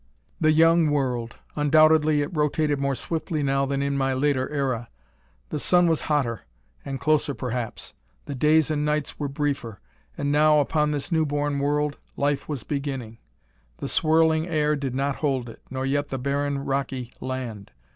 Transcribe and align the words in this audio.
The 0.39 0.51
young 0.51 0.89
world. 0.89 1.35
Undoubtedly 1.55 2.23
it 2.23 2.35
rotated 2.35 2.79
more 2.79 2.95
swiftly 2.95 3.43
now 3.43 3.67
than 3.67 3.83
in 3.83 3.95
my 3.95 4.13
later 4.13 4.49
era. 4.49 4.89
The 5.49 5.59
sun 5.59 5.87
was 5.87 6.01
hotter, 6.09 6.41
and 6.83 6.99
closer 6.99 7.35
perhaps: 7.35 7.93
the 8.25 8.33
days 8.33 8.71
and 8.71 8.83
nights 8.83 9.19
were 9.19 9.27
briefer. 9.27 9.79
And 10.17 10.31
now, 10.31 10.57
upon 10.59 10.89
this 10.89 11.11
new 11.11 11.23
born 11.27 11.59
world, 11.59 11.99
life 12.17 12.49
was 12.49 12.63
beginning. 12.63 13.19
The 13.77 13.87
swirling 13.87 14.47
air 14.47 14.75
did 14.75 14.95
not 14.95 15.17
hold 15.17 15.47
it, 15.49 15.61
nor 15.69 15.85
yet 15.85 16.09
the 16.09 16.17
barren 16.17 16.57
rocky 16.65 17.13
land. 17.21 17.69